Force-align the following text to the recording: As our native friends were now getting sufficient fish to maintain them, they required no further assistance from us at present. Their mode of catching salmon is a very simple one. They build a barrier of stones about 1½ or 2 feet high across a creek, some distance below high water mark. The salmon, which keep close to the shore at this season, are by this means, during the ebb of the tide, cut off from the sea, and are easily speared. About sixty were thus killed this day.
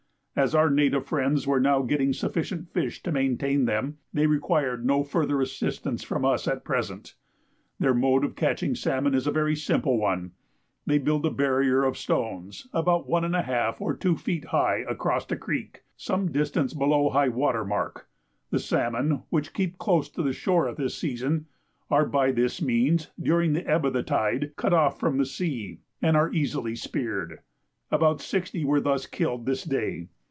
As 0.33 0.55
our 0.55 0.69
native 0.69 1.05
friends 1.05 1.45
were 1.45 1.59
now 1.59 1.81
getting 1.81 2.13
sufficient 2.13 2.69
fish 2.71 3.03
to 3.03 3.11
maintain 3.11 3.65
them, 3.65 3.97
they 4.13 4.27
required 4.27 4.83
no 4.85 5.03
further 5.03 5.41
assistance 5.41 6.03
from 6.03 6.23
us 6.23 6.47
at 6.47 6.63
present. 6.63 7.15
Their 7.81 7.93
mode 7.93 8.23
of 8.23 8.37
catching 8.37 8.73
salmon 8.73 9.13
is 9.13 9.27
a 9.27 9.31
very 9.31 9.57
simple 9.57 9.97
one. 9.97 10.31
They 10.85 10.99
build 10.99 11.25
a 11.25 11.31
barrier 11.31 11.83
of 11.83 11.97
stones 11.97 12.65
about 12.71 13.09
1½ 13.09 13.81
or 13.81 13.93
2 13.93 14.15
feet 14.15 14.45
high 14.45 14.85
across 14.87 15.29
a 15.31 15.35
creek, 15.35 15.83
some 15.97 16.31
distance 16.31 16.73
below 16.73 17.09
high 17.09 17.29
water 17.29 17.65
mark. 17.65 18.07
The 18.51 18.59
salmon, 18.59 19.23
which 19.29 19.53
keep 19.53 19.77
close 19.77 20.07
to 20.11 20.23
the 20.23 20.33
shore 20.33 20.69
at 20.69 20.77
this 20.77 20.95
season, 20.97 21.47
are 21.89 22.05
by 22.05 22.31
this 22.31 22.61
means, 22.61 23.11
during 23.21 23.51
the 23.51 23.67
ebb 23.69 23.85
of 23.85 23.91
the 23.93 24.01
tide, 24.01 24.53
cut 24.55 24.73
off 24.73 24.97
from 24.97 25.17
the 25.17 25.25
sea, 25.25 25.81
and 26.01 26.15
are 26.15 26.31
easily 26.33 26.75
speared. 26.77 27.39
About 27.91 28.21
sixty 28.21 28.63
were 28.63 28.79
thus 28.79 29.05
killed 29.05 29.45
this 29.45 29.65
day. 29.65 30.07